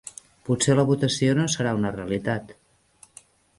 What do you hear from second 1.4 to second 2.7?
no serà una realitat.